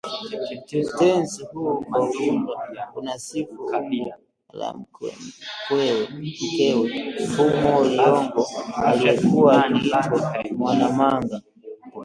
Utenzi 0.81 1.43
huu 1.43 1.81
kwa 1.89 2.09
ujumla 2.09 2.89
unasifu 2.95 3.65
umbo 3.65 4.13
la 4.53 4.73
mkewe 4.73 6.07
Fumo 7.27 7.83
Liyongo 7.85 8.45
aliyekuwa 8.75 9.65
akiitwa 9.65 10.33
Mwanamanga 10.57 11.41